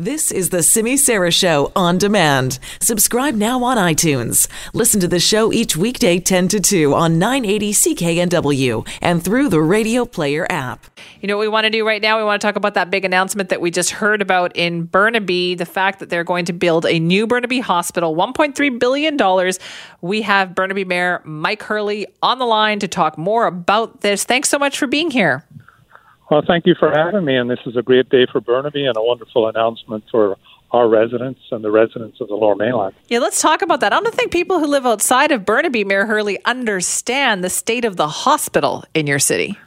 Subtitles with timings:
[0.00, 2.60] This is the Simi Sara Show on demand.
[2.80, 4.46] Subscribe now on iTunes.
[4.72, 9.60] Listen to the show each weekday 10 to 2 on 980 CKNW and through the
[9.60, 10.86] Radio Player app.
[11.20, 12.16] You know what we want to do right now?
[12.16, 15.56] We want to talk about that big announcement that we just heard about in Burnaby
[15.56, 19.52] the fact that they're going to build a new Burnaby hospital, $1.3 billion.
[20.00, 24.22] We have Burnaby Mayor Mike Hurley on the line to talk more about this.
[24.22, 25.44] Thanks so much for being here.
[26.30, 28.96] Well, thank you for having me, and this is a great day for Burnaby and
[28.96, 30.36] a wonderful announcement for
[30.72, 32.94] our residents and the residents of the Lower Mainland.
[33.08, 33.94] Yeah, let's talk about that.
[33.94, 37.96] I don't think people who live outside of Burnaby, Mayor Hurley, understand the state of
[37.96, 39.58] the hospital in your city.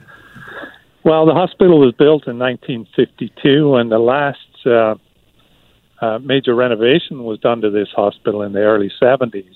[1.04, 4.96] Well, the hospital was built in 1952, and the last uh,
[6.00, 9.56] uh, major renovation was done to this hospital in the early 70s.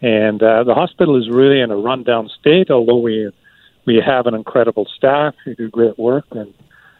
[0.00, 3.32] And uh, the hospital is really in a rundown state, although we
[3.88, 6.26] we have an incredible staff who do great work.
[6.32, 6.52] And,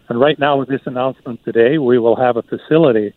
[0.09, 3.13] and right now, with this announcement today, we will have a facility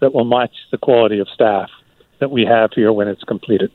[0.00, 1.70] that will match the quality of staff
[2.18, 3.70] that we have here when it's completed.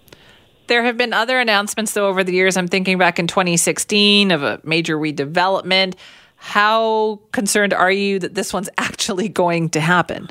[0.68, 2.58] There have been other announcements, though, over the years.
[2.58, 5.96] I'm thinking back in 2016 of a major redevelopment.
[6.36, 10.28] How concerned are you that this one's actually going to happen?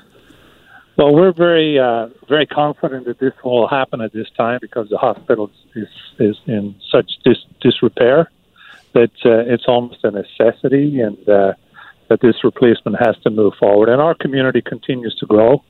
[0.98, 4.98] Well, we're very, uh, very confident that this will happen at this time because the
[4.98, 5.88] hospital is
[6.19, 8.30] is in such dis- disrepair
[8.97, 11.52] that uh, it's almost a necessity and uh,
[12.08, 13.91] that this replacement has to move forward.
[13.91, 15.62] And our community continues to grow.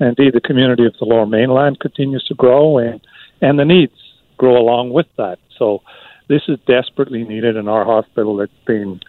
[0.00, 3.00] Indeed, the community of the Lower Mainland continues to grow, and,
[3.40, 3.94] and the needs
[4.36, 5.38] grow along with that.
[5.58, 5.82] So
[6.28, 9.00] this is desperately needed in our hospital that's been,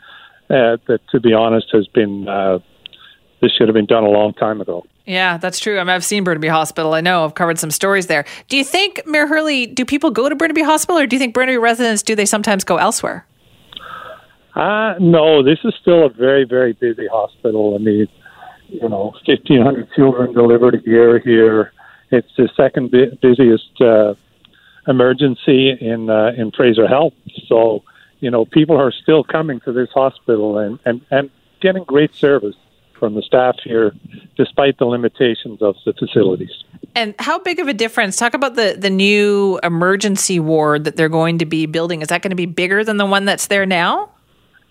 [0.50, 2.60] uh, that to be honest, has been, uh,
[3.42, 4.86] this should have been done a long time ago.
[5.06, 5.80] Yeah, that's true.
[5.80, 6.94] I mean, I've seen Burnaby Hospital.
[6.94, 8.26] I know I've covered some stories there.
[8.48, 11.34] Do you think, Mayor Hurley, do people go to Burnaby Hospital or do you think
[11.34, 13.26] Burnaby residents, do they sometimes go elsewhere?
[14.56, 17.76] Uh, no, this is still a very, very busy hospital.
[17.76, 18.08] I mean,
[18.70, 21.74] you know, 1,500 children delivered a year here.
[22.12, 24.14] It's the second bu- busiest uh,
[24.88, 27.14] emergency in uh, in Fraser Health.
[27.48, 27.84] So,
[28.20, 31.30] you know, people are still coming to this hospital and, and, and
[31.62, 32.56] getting great service
[32.98, 33.94] from the staff here,
[34.38, 36.64] despite the limitations of the facilities.
[36.96, 38.16] And how big of a difference?
[38.16, 42.02] Talk about the, the new emergency ward that they're going to be building.
[42.02, 44.12] Is that going to be bigger than the one that's there now?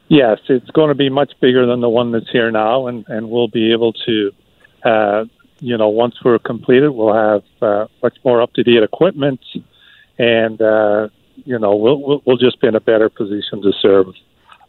[0.09, 3.31] Yes, it's going to be much bigger than the one that's here now, and, and
[3.31, 4.33] we'll be able to,
[4.85, 5.25] uh,
[5.61, 9.41] you know, once we're completed, we'll have uh, much more up to date equipment,
[10.19, 14.09] and uh, you know, we'll, we'll we'll just be in a better position to serve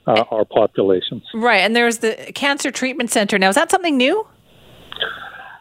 [0.07, 1.23] uh, our populations.
[1.33, 3.49] Right, and there's the cancer treatment center now.
[3.49, 4.25] Is that something new?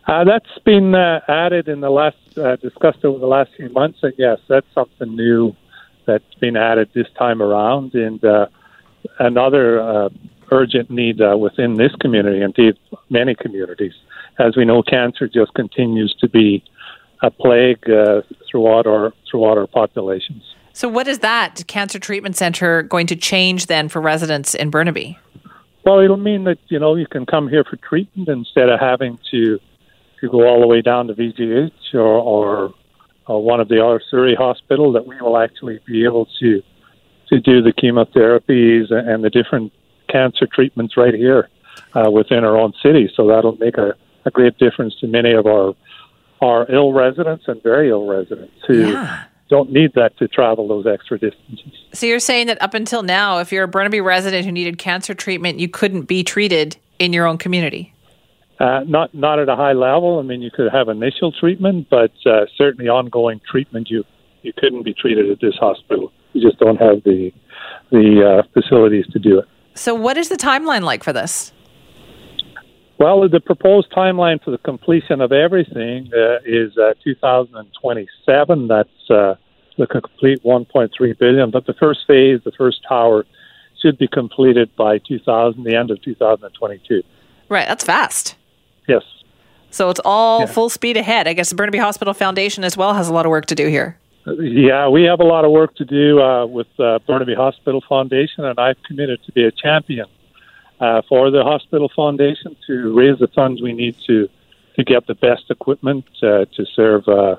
[0.07, 3.99] Uh, that's been uh, added in the last uh, discussed over the last few months,
[4.03, 5.57] and yes, that's something new
[6.07, 8.25] that's been added this time around, and.
[8.25, 8.47] Uh,
[9.19, 10.09] another uh,
[10.51, 12.75] urgent need uh, within this community, indeed
[13.11, 13.93] many communities.
[14.39, 16.63] As we know, cancer just continues to be
[17.23, 20.43] a plague uh, throughout our throughout our populations.
[20.73, 25.19] So, what is that cancer treatment center going to change then for residents in Burnaby?
[25.85, 29.19] Well, it'll mean that you know you can come here for treatment instead of having
[29.31, 29.59] to
[30.21, 32.75] to go all the way down to VGH or, or,
[33.27, 34.93] or one of the other Surrey hospital.
[34.93, 36.63] That we will actually be able to
[37.29, 39.73] to do the chemotherapies and the different
[40.09, 41.49] cancer treatments right here
[41.95, 43.11] uh, within our own city.
[43.15, 45.75] So that'll make a, a great difference to many of our
[46.41, 49.25] our ill residents and very ill residents who yeah.
[49.49, 51.73] don't need that to travel those extra distances.
[51.95, 55.15] So you're saying that up until now, if you're a Burnaby resident who needed cancer
[55.15, 57.95] treatment, you couldn't be treated in your own community.
[58.61, 60.19] Uh, not not at a high level.
[60.19, 63.91] I mean, you could have initial treatment, but uh, certainly ongoing treatment.
[63.91, 64.05] You
[64.43, 66.13] you couldn't be treated at this hospital.
[66.35, 67.33] You just don't have the
[67.91, 69.47] the uh, facilities to do it.
[69.75, 71.53] So, what is the timeline like for this?
[72.99, 78.69] Well, the proposed timeline for the completion of everything uh, is uh, 2027.
[78.69, 79.35] That's uh,
[79.77, 81.51] the complete 1.3 billion.
[81.51, 83.27] But the first phase, the first tower,
[83.83, 87.03] should be completed by 2000, the end of 2022.
[87.49, 88.37] Right, that's fast.
[88.89, 89.03] Yes.
[89.71, 90.47] So it's all yeah.
[90.47, 91.27] full speed ahead.
[91.27, 93.67] I guess the Burnaby Hospital Foundation as well has a lot of work to do
[93.67, 93.99] here.
[94.27, 98.45] Yeah, we have a lot of work to do uh, with uh, Burnaby Hospital Foundation,
[98.45, 100.07] and I've committed to be a champion
[100.81, 104.29] uh, for the hospital foundation to raise the funds we need to
[104.77, 107.37] to get the best equipment uh, to serve uh,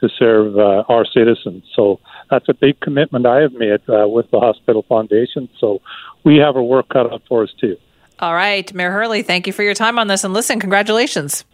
[0.00, 1.64] to serve uh, our citizens.
[1.74, 2.00] So
[2.30, 5.48] that's a big commitment I have made uh, with the hospital foundation.
[5.58, 5.80] So
[6.22, 7.76] we have our work cut out for us too.
[8.20, 11.44] All right, Mayor Hurley, thank you for your time on this, and listen, congratulations.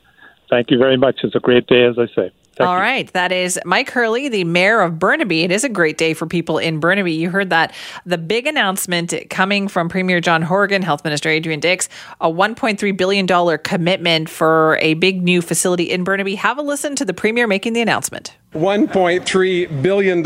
[0.51, 1.21] Thank you very much.
[1.23, 2.31] It's a great day, as I say.
[2.55, 2.83] Thank All you.
[2.83, 3.13] right.
[3.15, 5.43] That is Mike Hurley, the mayor of Burnaby.
[5.43, 7.13] It is a great day for people in Burnaby.
[7.13, 7.73] You heard that.
[8.05, 11.89] The big announcement coming from Premier John Horgan, Health Minister Adrian Dix,
[12.21, 16.35] a $1.3 billion commitment for a big new facility in Burnaby.
[16.35, 18.37] Have a listen to the Premier making the announcement.
[18.53, 20.23] $1.3 billion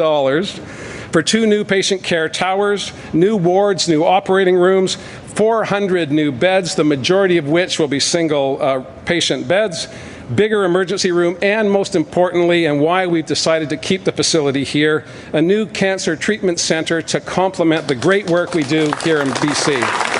[1.12, 4.96] for two new patient care towers, new wards, new operating rooms,
[5.37, 9.87] 400 new beds, the majority of which will be single uh, patient beds,
[10.34, 15.05] bigger emergency room, and most importantly, and why we've decided to keep the facility here,
[15.32, 20.16] a new cancer treatment center to complement the great work we do here in BC.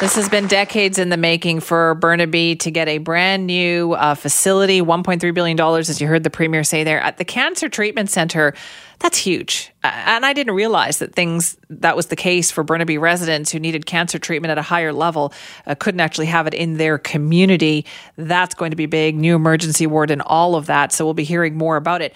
[0.00, 4.14] This has been decades in the making for Burnaby to get a brand new uh,
[4.14, 7.00] facility, $1.3 billion, as you heard the Premier say there.
[7.00, 8.54] At the Cancer Treatment Center,
[9.00, 9.72] that's huge.
[9.82, 13.58] Uh, and I didn't realize that things, that was the case for Burnaby residents who
[13.58, 15.34] needed cancer treatment at a higher level,
[15.66, 17.84] uh, couldn't actually have it in their community.
[18.16, 20.92] That's going to be big, new emergency ward and all of that.
[20.92, 22.14] So we'll be hearing more about it.